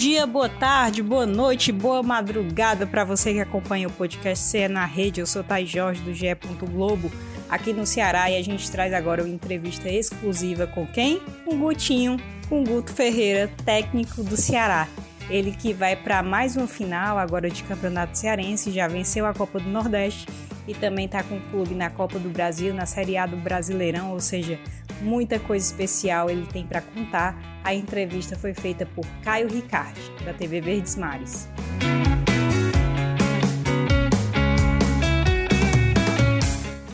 [0.00, 4.86] dia, boa tarde, boa noite, boa madrugada para você que acompanha o podcast CE na
[4.86, 5.20] Rede.
[5.20, 6.34] Eu sou Thay Jorge do GE.
[6.72, 7.12] Globo
[7.50, 11.20] aqui no Ceará e a gente traz agora uma entrevista exclusiva com quem?
[11.44, 12.16] Com Gutinho,
[12.48, 14.88] com Guto Ferreira, técnico do Ceará.
[15.28, 19.60] Ele que vai para mais uma final agora de Campeonato Cearense, já venceu a Copa
[19.60, 20.26] do Nordeste
[20.66, 24.12] e também está com o clube na Copa do Brasil, na Série A do Brasileirão,
[24.12, 24.58] ou seja,
[25.00, 27.36] muita coisa especial ele tem para contar.
[27.64, 31.48] A entrevista foi feita por Caio Ricardi, da TV Verdes Mares.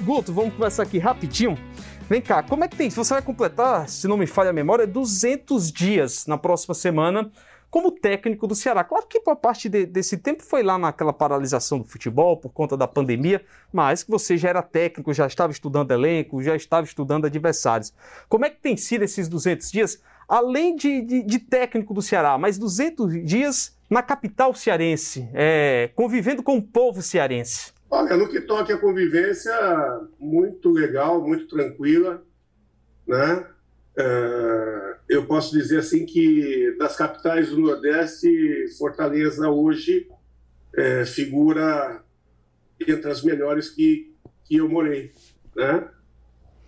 [0.03, 1.59] Guto, vamos conversar aqui rapidinho.
[2.09, 2.89] Vem cá, como é que tem?
[2.89, 7.31] Você vai completar, se não me falha a memória, 200 dias na próxima semana
[7.71, 8.85] como técnico do Ceará.
[8.85, 12.77] Claro que boa parte de, desse tempo foi lá naquela paralisação do futebol por conta
[12.77, 17.27] da pandemia, mas que você já era técnico, já estava estudando elenco, já estava estudando
[17.27, 17.93] adversários.
[18.29, 20.03] Como é que tem sido esses 200 dias?
[20.29, 26.43] Além de, de, de técnico do Ceará, mas 200 dias na capital cearense, é, convivendo
[26.43, 27.73] com o povo cearense.
[27.89, 29.55] Olha, no que toca a convivência,
[30.19, 32.23] muito legal, muito tranquila,
[33.07, 33.47] né?
[33.99, 40.09] É, eu posso dizer assim que das capitais do Nordeste, Fortaleza hoje
[40.77, 42.05] é, figura
[42.87, 45.13] entre as melhores que, que eu morei,
[45.55, 45.89] né?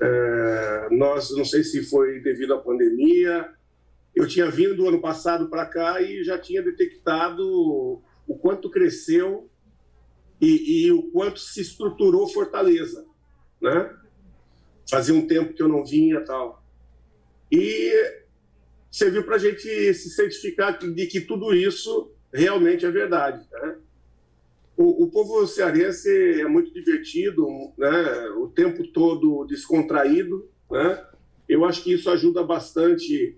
[0.00, 3.52] É, nós, não sei se foi devido à pandemia,
[4.14, 9.50] eu tinha vindo ano passado para cá e já tinha detectado o quanto cresceu
[10.40, 13.04] e, e, o quanto se estruturou Fortaleza,
[13.60, 13.94] né?
[14.88, 16.62] Fazia um tempo que eu não vinha tal.
[17.50, 17.92] E
[18.91, 23.46] serviu para a gente se certificar de que tudo isso realmente é verdade.
[23.50, 23.77] Né?
[24.77, 26.08] O, o, povo cearense
[26.40, 27.46] é muito divertido,
[27.77, 28.28] né?
[28.36, 30.48] o tempo todo descontraído.
[30.70, 31.06] Né?
[31.48, 33.36] Eu acho que isso ajuda bastante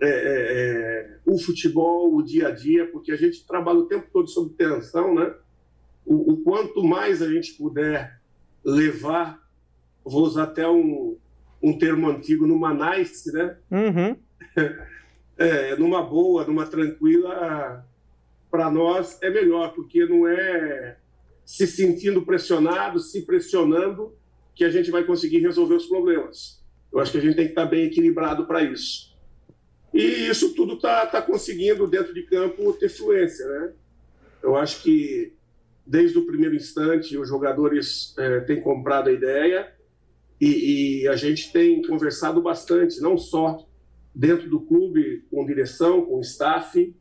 [0.00, 4.08] é, é, é, o futebol, o dia a dia, porque a gente trabalha o tempo
[4.12, 5.14] todo sob tensão.
[5.14, 5.34] Né?
[6.04, 8.20] O, o quanto mais a gente puder
[8.64, 9.42] levar,
[10.04, 11.16] vou usar até um,
[11.68, 13.56] um termo antigo, numa nice, né?
[13.70, 14.16] Uhum.
[15.40, 17.86] É, numa boa, numa tranquila,
[18.50, 20.96] para nós é melhor, porque não é
[21.44, 24.12] se sentindo pressionado, se pressionando,
[24.52, 26.60] que a gente vai conseguir resolver os problemas.
[26.92, 29.16] Eu acho que a gente tem que estar bem equilibrado para isso.
[29.94, 33.72] E isso tudo está tá conseguindo, dentro de campo, ter fluência, né?
[34.42, 35.32] Eu acho que,
[35.86, 39.72] desde o primeiro instante, os jogadores é, têm comprado a ideia,
[40.40, 43.66] e, e, a gente tem conversado bastante, não só
[44.14, 46.94] dentro do clube, com direção, com staff,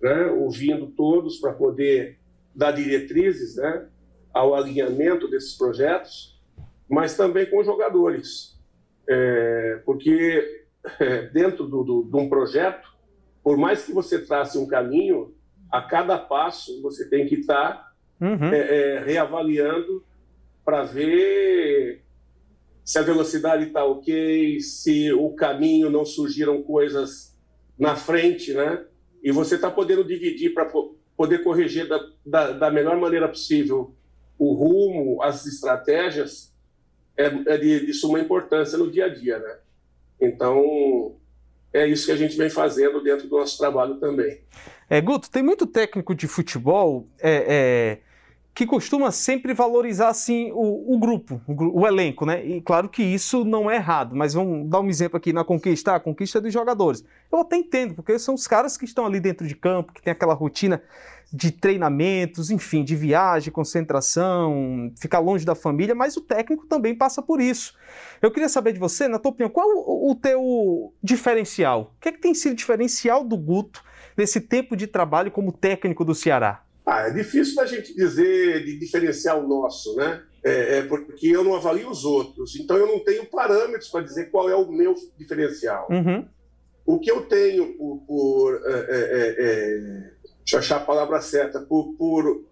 [0.00, 2.18] né, ouvindo todos para poder
[2.54, 3.88] dar diretrizes né,
[4.32, 6.40] ao alinhamento desses projetos,
[6.88, 8.58] mas também com jogadores.
[9.08, 10.64] É, porque
[11.00, 12.88] é, dentro do, do, de um projeto,
[13.42, 15.34] por mais que você trace um caminho,
[15.70, 18.52] a cada passo você tem que estar tá, uhum.
[18.52, 20.04] é, é reavaliando
[20.64, 22.02] para ver
[22.88, 27.36] se a velocidade está ok, se o caminho não surgiram coisas
[27.78, 28.82] na frente, né?
[29.22, 30.72] E você está podendo dividir para
[31.14, 33.94] poder corrigir da, da, da, melhor maneira possível
[34.38, 36.50] o rumo, as estratégias,
[37.14, 39.58] é, é de, de, suma importância no dia a dia, né?
[40.18, 41.14] Então,
[41.74, 44.40] é isso que a gente vem fazendo dentro do nosso trabalho também.
[44.88, 48.07] É, Guto, tem muito técnico de futebol é, é
[48.58, 52.44] que costuma sempre valorizar assim o, o grupo, o, o, elenco, né?
[52.44, 55.94] E claro que isso não é errado, mas vamos dar um exemplo aqui na conquista,
[55.94, 57.04] a conquista dos jogadores.
[57.30, 60.10] Eu até entendo, porque são os caras que estão ali dentro de campo, que tem
[60.10, 60.82] aquela rotina
[61.32, 67.22] de treinamentos, enfim, de viagem, concentração, ficar longe da família, mas o técnico também passa
[67.22, 67.74] por isso.
[68.20, 71.94] Eu queria saber de você, na tua opinião, qual o, o teu diferencial?
[71.96, 73.84] O que é que tem sido diferencial do Guto
[74.16, 76.64] nesse tempo de trabalho como técnico do Ceará?
[76.90, 80.22] Ah, é difícil da gente dizer de diferenciar o nosso, né?
[80.42, 84.30] É, é, porque eu não avalio os outros, então eu não tenho parâmetros para dizer
[84.30, 85.86] qual é o meu diferencial.
[85.90, 86.26] Uhum.
[86.86, 89.78] O que eu tenho por, por é, é, é, é
[90.38, 92.46] deixa eu achar a palavra certa, por, por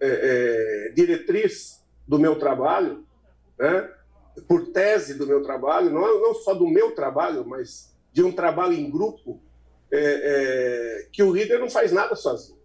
[0.93, 3.03] diretriz do meu trabalho,
[3.57, 3.89] né?
[4.47, 8.73] por tese do meu trabalho, não, não só do meu trabalho, mas de um trabalho
[8.73, 9.41] em grupo,
[11.11, 12.56] que o líder não faz nada sozinho.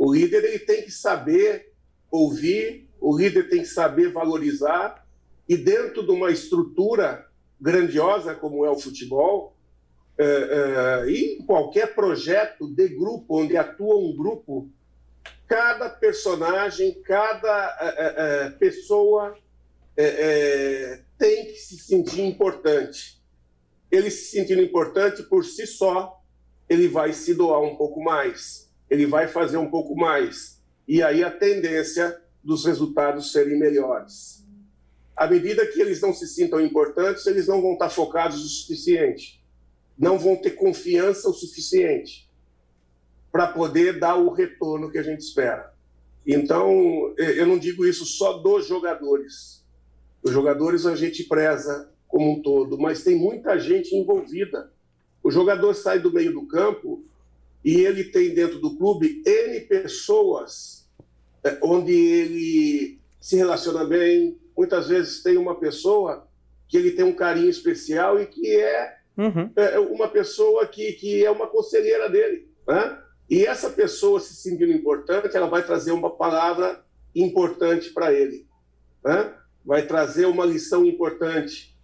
[0.00, 1.74] O líder ele tem que saber
[2.10, 5.06] ouvir, o líder tem que saber valorizar,
[5.46, 7.28] e dentro de uma estrutura
[7.60, 9.54] grandiosa como é o futebol,
[10.16, 14.70] é, é, e em qualquer projeto de grupo, onde atua um grupo,
[15.46, 19.36] cada personagem, cada é, é pessoa
[19.98, 23.20] é, é, tem que se sentir importante.
[23.90, 26.22] Ele se sentindo importante por si só,
[26.70, 30.60] ele vai se doar um pouco mais ele vai fazer um pouco mais.
[30.86, 34.44] E aí a tendência dos resultados serem melhores.
[35.16, 39.40] À medida que eles não se sintam importantes, eles não vão estar focados o suficiente,
[39.96, 42.28] não vão ter confiança o suficiente
[43.30, 45.72] para poder dar o retorno que a gente espera.
[46.26, 49.64] Então, eu não digo isso só dos jogadores.
[50.22, 54.72] Os jogadores a gente preza como um todo, mas tem muita gente envolvida.
[55.22, 57.04] O jogador sai do meio do campo
[57.64, 60.88] e ele tem dentro do clube N pessoas
[61.44, 64.38] é, onde ele se relaciona bem.
[64.56, 66.26] Muitas vezes tem uma pessoa
[66.68, 69.50] que ele tem um carinho especial e que é, uhum.
[69.56, 72.48] é uma pessoa que, que é uma conselheira dele.
[72.66, 72.98] Né?
[73.28, 76.84] E essa pessoa se sentindo importante, ela vai trazer uma palavra
[77.14, 78.46] importante para ele.
[79.04, 79.34] Né?
[79.64, 81.76] Vai trazer uma lição importante.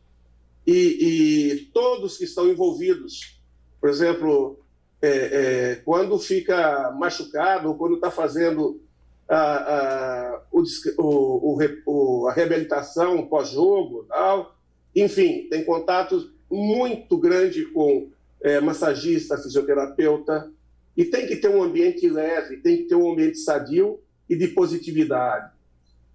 [0.66, 3.40] E, e todos que estão envolvidos,
[3.80, 4.58] por exemplo,
[5.06, 8.80] é, é, quando fica machucado ou quando está fazendo
[9.28, 10.62] a, a, o,
[10.98, 14.56] o, o, a reabilitação pós-jogo, tal,
[14.94, 18.10] enfim, tem contato muito grande com
[18.42, 20.50] é, massagista, fisioterapeuta,
[20.96, 24.48] e tem que ter um ambiente leve, tem que ter um ambiente sadio e de
[24.48, 25.52] positividade.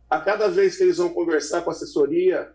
[0.10, 2.52] A cada vez que eles vão conversar com a assessoria,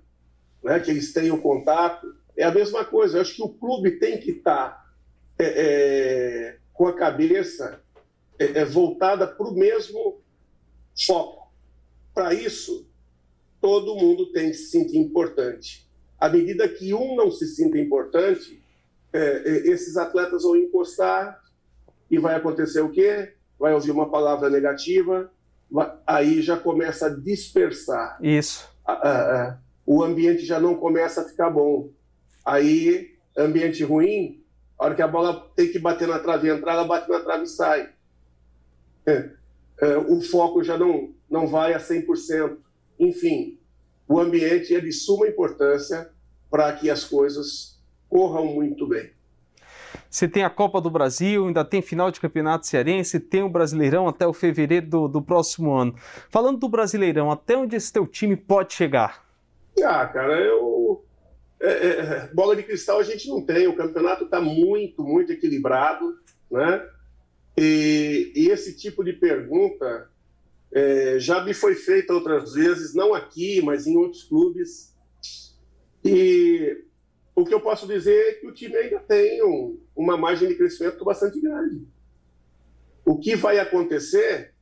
[0.62, 3.16] né, que eles tenham contato, é a mesma coisa.
[3.16, 4.85] Eu acho que o clube tem que estar tá,
[5.38, 7.82] é, é, com a cabeça
[8.38, 10.20] é, é voltada para o mesmo
[11.06, 11.52] foco.
[12.14, 12.88] Para isso,
[13.60, 15.86] todo mundo tem que se sentir importante.
[16.18, 18.62] À medida que um não se sinta importante,
[19.64, 21.40] esses atletas vão encostar
[22.10, 23.34] e vai acontecer o quê?
[23.58, 25.30] Vai ouvir uma palavra negativa,
[26.06, 28.18] aí já começa a dispersar.
[28.22, 28.68] Isso.
[29.86, 31.90] o ambiente já não começa a ficar bom.
[32.44, 34.42] Aí, ambiente ruim,
[34.78, 37.20] a hora que a bola tem que bater na trave e entrar, ela bate na
[37.20, 37.90] trave e sai.
[39.06, 39.30] É,
[39.80, 42.56] é, o foco já não, não vai a 100%.
[42.98, 43.58] Enfim,
[44.08, 46.10] o ambiente é de suma importância
[46.50, 49.10] para que as coisas corram muito bem.
[50.10, 54.08] Você tem a Copa do Brasil, ainda tem final de campeonato cearense, tem o Brasileirão
[54.08, 55.94] até o fevereiro do, do próximo ano.
[56.30, 59.26] Falando do Brasileirão, até onde esse teu time pode chegar?
[59.84, 61.04] Ah, cara, eu.
[61.60, 63.66] É, é, é bola de cristal a gente não tem.
[63.66, 66.18] O campeonato está muito, muito equilibrado,
[66.50, 66.88] né?
[67.56, 70.10] E, e esse tipo de pergunta
[70.72, 74.94] é, já me foi feita outras vezes, não aqui, mas em outros clubes.
[76.04, 76.84] E
[77.34, 80.54] o que eu posso dizer é que o time ainda tem um, uma margem de
[80.54, 81.86] crescimento bastante grande.
[83.04, 84.52] O que vai acontecer,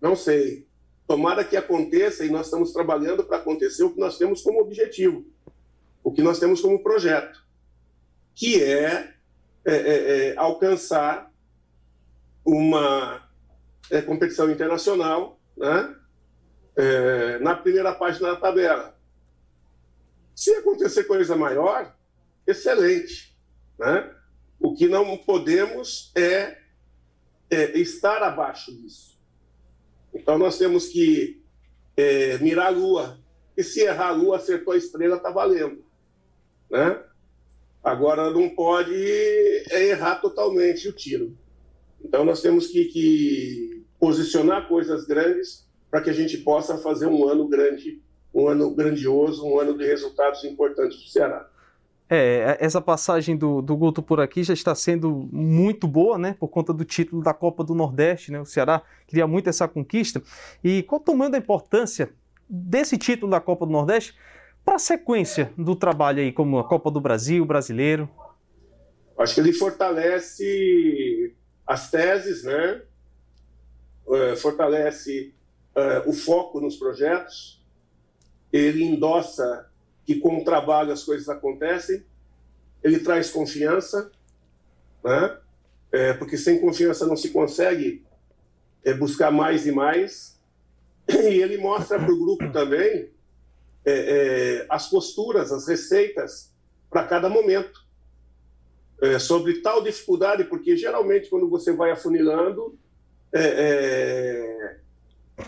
[0.00, 0.66] não sei.
[1.06, 5.26] Tomara que aconteça e nós estamos trabalhando para acontecer o que nós temos como objetivo,
[6.04, 7.42] o que nós temos como projeto,
[8.34, 9.14] que é,
[9.64, 11.32] é, é, é alcançar
[12.44, 13.26] uma
[13.90, 15.96] é, competição internacional né,
[16.76, 18.94] é, na primeira página da tabela.
[20.34, 21.96] Se acontecer coisa maior,
[22.46, 23.34] excelente.
[23.78, 24.14] Né?
[24.60, 26.58] O que não podemos é,
[27.48, 29.18] é estar abaixo disso.
[30.12, 31.42] Então nós temos que
[31.96, 33.18] é, mirar a lua.
[33.56, 35.84] E se errar a lua, acertou a estrela, está valendo.
[36.74, 36.98] Né?
[37.84, 38.92] Agora não pode
[39.70, 41.38] é, errar totalmente o tiro.
[42.02, 47.28] Então nós temos que, que posicionar coisas grandes para que a gente possa fazer um
[47.28, 48.02] ano grande
[48.34, 51.48] um ano grandioso, um ano de resultados importantes para o Ceará.
[52.10, 56.34] É, essa passagem do, do Guto por aqui já está sendo muito boa, né?
[56.40, 58.40] Por conta do título da Copa do Nordeste, né?
[58.40, 60.20] O Ceará queria muito essa conquista.
[60.64, 62.10] E qual o tamanho da importância
[62.50, 64.16] desse título da Copa do Nordeste
[64.64, 68.08] para a sequência do trabalho aí, como a Copa do Brasil, brasileiro?
[69.18, 71.34] Acho que ele fortalece
[71.66, 72.82] as teses, né?
[74.06, 75.34] Uh, fortalece
[75.76, 77.64] uh, o foco nos projetos,
[78.52, 79.70] ele endossa
[80.04, 82.04] que com o trabalho as coisas acontecem,
[82.82, 84.10] ele traz confiança,
[85.02, 85.38] né?
[85.90, 88.04] É, porque sem confiança não se consegue
[88.84, 90.40] é, buscar mais e mais,
[91.08, 93.13] e ele mostra para o grupo também
[93.84, 96.52] é, é, as posturas, as receitas
[96.90, 97.84] para cada momento.
[99.02, 102.78] É, sobre tal dificuldade, porque geralmente quando você vai afunilando,
[103.32, 104.78] é,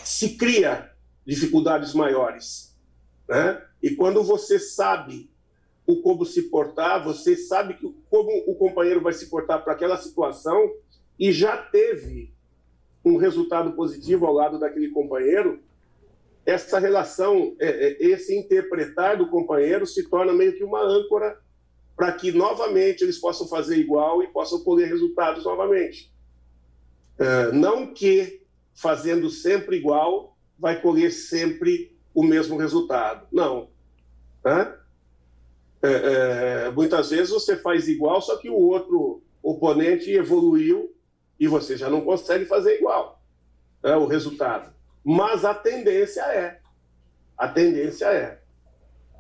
[0.03, 0.91] se cria
[1.25, 2.77] dificuldades maiores.
[3.29, 3.63] Né?
[3.83, 5.31] E quando você sabe
[5.87, 9.97] o como se portar, você sabe que, como o companheiro vai se portar para aquela
[9.97, 10.75] situação
[11.19, 12.35] e já teve
[13.05, 15.63] um resultado positivo ao lado daquele companheiro,
[16.47, 21.39] essa relação, é, é, esse interpretar do companheiro se torna meio que uma âncora
[21.97, 26.15] para que novamente eles possam fazer igual e possam colher resultados novamente.
[27.19, 28.43] Uh, não que
[28.75, 33.27] fazendo sempre igual vai colher sempre o mesmo resultado.
[33.33, 33.71] Não.
[34.45, 34.73] É,
[35.83, 40.95] é, muitas vezes você faz igual, só que o outro oponente evoluiu
[41.41, 43.21] e você já não consegue fazer igual
[43.83, 44.76] é, o resultado.
[45.09, 46.59] Mas a tendência é.
[47.39, 48.41] A tendência é.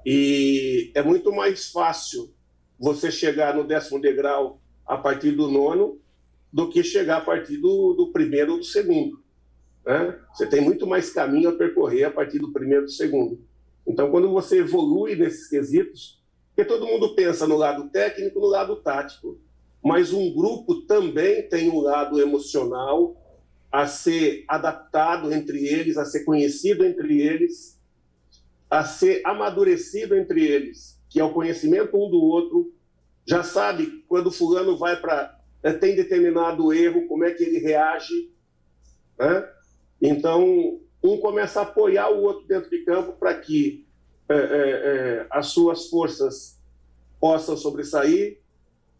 [0.04, 2.34] E é muito mais fácil
[2.76, 6.00] você chegar no décimo degrau a partir do nono
[6.52, 9.22] do que chegar a partir do, do primeiro ou do segundo.
[9.84, 10.18] Né?
[10.34, 13.40] Você tem muito mais caminho a percorrer a partir do primeiro ou do segundo.
[13.86, 18.74] Então, quando você evolui nesses quesitos, porque todo mundo pensa no lado técnico, no lado
[18.74, 19.38] tático,
[19.84, 23.16] mas um grupo também tem um lado emocional
[23.70, 27.78] a ser adaptado entre eles, a ser conhecido entre eles,
[28.70, 32.72] a ser amadurecido entre eles, que é o conhecimento um do outro,
[33.26, 38.30] já sabe quando fulano vai para é, tem determinado erro, como é que ele reage,
[39.18, 39.48] né?
[40.00, 43.86] Então um começa a apoiar o outro dentro de campo para que
[44.28, 46.60] é, é, as suas forças
[47.20, 48.38] possam sobressair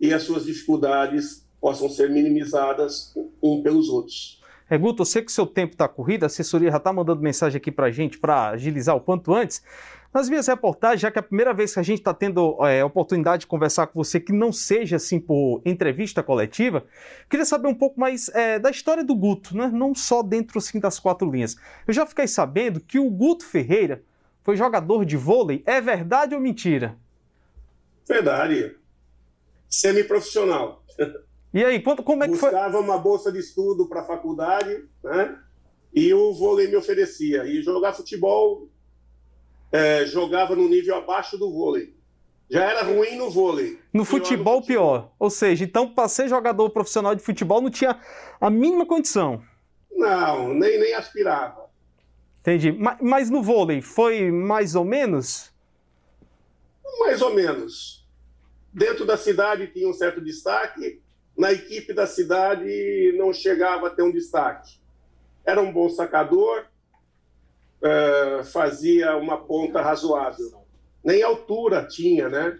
[0.00, 4.40] e as suas dificuldades possam ser minimizadas um pelos outros.
[4.68, 7.22] É, Guto, eu sei que o seu tempo está corrido, a assessoria já está mandando
[7.22, 9.62] mensagem aqui para a gente para agilizar o quanto antes.
[10.12, 12.82] Nas minhas reportagens, já que é a primeira vez que a gente está tendo é,
[12.84, 16.84] oportunidade de conversar com você, que não seja assim por entrevista coletiva,
[17.28, 19.70] queria saber um pouco mais é, da história do Guto, né?
[19.72, 21.56] não só dentro assim, das quatro linhas.
[21.86, 24.02] Eu já fiquei sabendo que o Guto Ferreira
[24.42, 25.62] foi jogador de vôlei.
[25.66, 26.96] É verdade ou mentira?
[28.08, 28.76] Verdade
[29.68, 30.84] semiprofissional.
[31.56, 32.50] E aí, quanto, como é que foi?
[32.50, 35.38] Buscava uma bolsa de estudo para a faculdade, né?
[35.94, 37.46] E o vôlei me oferecia.
[37.46, 38.68] E jogar futebol,
[39.72, 41.94] é, jogava no nível abaixo do vôlei.
[42.50, 43.80] Já era ruim no vôlei.
[43.90, 45.12] No futebol, no futebol, pior.
[45.18, 47.98] Ou seja, então, para ser jogador profissional de futebol, não tinha
[48.38, 49.42] a mínima condição.
[49.90, 51.70] Não, nem, nem aspirava.
[52.40, 52.70] Entendi.
[52.70, 55.50] Mas, mas no vôlei, foi mais ou menos?
[57.00, 58.06] Mais ou menos
[58.74, 61.00] dentro da cidade tinha um certo destaque,
[61.36, 64.78] na equipe da cidade não chegava a ter um destaque.
[65.44, 66.64] Era um bom sacador,
[67.82, 70.62] uh, fazia uma ponta razoável.
[71.04, 72.58] Nem altura tinha, né?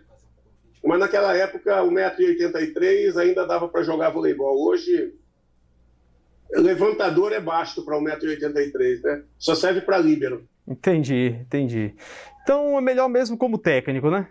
[0.85, 4.68] Mas naquela época, 1,83m ainda dava para jogar voleibol.
[4.68, 5.14] Hoje,
[6.50, 9.23] levantador é baixo para 1,83m, né?
[9.38, 10.47] Só serve para líbero.
[10.68, 11.95] Entendi, entendi.
[12.42, 14.28] Então é melhor mesmo como técnico, né?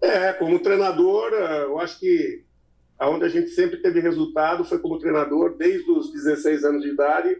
[0.00, 2.44] É, como treinador, eu acho que
[3.04, 7.38] aonde a gente sempre teve resultado foi como treinador, desde os 16 anos de idade,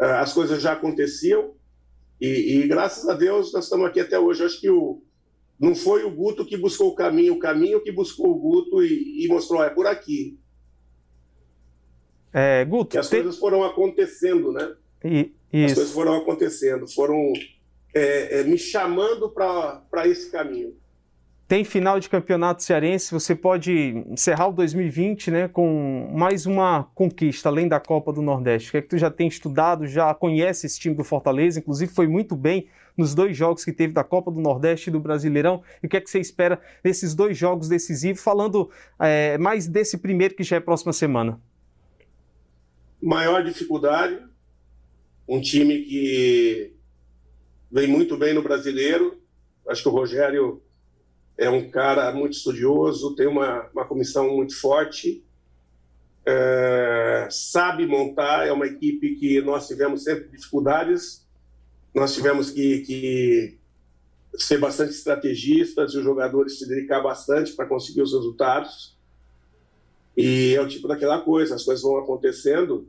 [0.00, 1.54] eh, as coisas já aconteciam
[2.20, 4.40] e, e graças a Deus nós estamos aqui até hoje.
[4.40, 5.02] Eu acho que o,
[5.58, 9.24] não foi o Guto que buscou o caminho, o caminho que buscou o Guto e,
[9.24, 10.38] e mostrou, é por aqui.
[12.32, 13.22] É, Guto, que as tem...
[13.22, 14.74] coisas foram acontecendo, né?
[15.04, 15.32] E,
[15.64, 17.32] as coisas foram acontecendo, foram
[17.94, 20.76] é, é, me chamando para esse caminho.
[21.48, 23.72] Tem final de campeonato cearense, você pode
[24.08, 28.68] encerrar o 2020 né, com mais uma conquista, além da Copa do Nordeste.
[28.68, 31.92] O que é que tu já tem estudado, já conhece esse time do Fortaleza, inclusive
[31.92, 35.62] foi muito bem nos dois jogos que teve da Copa do Nordeste e do Brasileirão.
[35.80, 39.98] E o que é que você espera desses dois jogos decisivos, falando é, mais desse
[39.98, 41.40] primeiro que já é próxima semana?
[43.00, 44.18] Maior dificuldade,
[45.28, 46.74] um time que
[47.70, 49.22] vem muito bem no Brasileiro.
[49.68, 50.60] Acho que o Rogério
[51.38, 55.22] é um cara muito estudioso, tem uma, uma comissão muito forte,
[56.24, 61.26] é, sabe montar, é uma equipe que nós tivemos sempre dificuldades,
[61.94, 63.58] nós tivemos que, que
[64.38, 68.96] ser bastante estrategistas e os jogadores se dedicar bastante para conseguir os resultados.
[70.16, 72.88] E é o tipo daquela coisa, as coisas vão acontecendo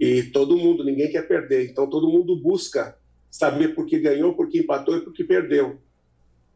[0.00, 2.96] e todo mundo, ninguém quer perder, então todo mundo busca
[3.30, 5.78] saber por que ganhou, por que empatou e por que perdeu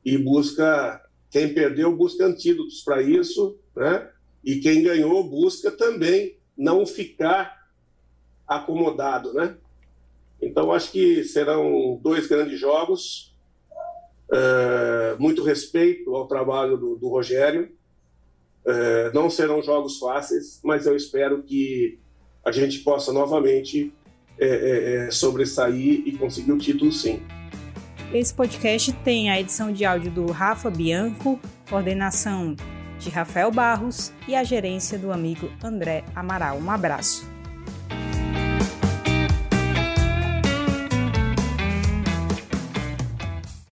[0.05, 4.09] e busca quem perdeu busca antídotos para isso, né?
[4.45, 7.69] E quem ganhou busca também não ficar
[8.47, 9.57] acomodado, né?
[10.41, 13.35] Então acho que serão dois grandes jogos,
[14.29, 17.71] uh, muito respeito ao trabalho do, do Rogério.
[18.65, 21.99] Uh, não serão jogos fáceis, mas eu espero que
[22.45, 23.93] a gente possa novamente
[24.39, 27.23] é, é, sobressair e conseguir o título sim.
[28.13, 31.41] Esse podcast tem a edição de áudio do Rafa Bianco,
[31.71, 32.55] coordenação
[32.99, 36.59] de Rafael Barros e a gerência do amigo André Amaral.
[36.59, 37.32] Um abraço.